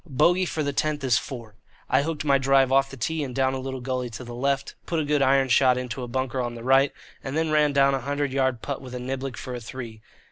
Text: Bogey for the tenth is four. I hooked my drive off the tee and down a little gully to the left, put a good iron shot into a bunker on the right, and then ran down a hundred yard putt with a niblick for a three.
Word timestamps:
Bogey 0.09 0.45
for 0.47 0.63
the 0.63 0.73
tenth 0.73 1.03
is 1.03 1.19
four. 1.19 1.53
I 1.87 2.01
hooked 2.01 2.25
my 2.25 2.39
drive 2.39 2.71
off 2.71 2.89
the 2.89 2.97
tee 2.97 3.23
and 3.23 3.35
down 3.35 3.53
a 3.53 3.59
little 3.59 3.81
gully 3.81 4.09
to 4.09 4.23
the 4.23 4.33
left, 4.33 4.73
put 4.87 4.99
a 4.99 5.05
good 5.05 5.21
iron 5.21 5.47
shot 5.47 5.77
into 5.77 6.01
a 6.01 6.07
bunker 6.07 6.41
on 6.41 6.55
the 6.55 6.63
right, 6.63 6.91
and 7.23 7.37
then 7.37 7.51
ran 7.51 7.71
down 7.71 7.93
a 7.93 8.01
hundred 8.01 8.31
yard 8.33 8.63
putt 8.63 8.81
with 8.81 8.95
a 8.95 8.99
niblick 8.99 9.37
for 9.37 9.53
a 9.53 9.59
three. 9.61 10.01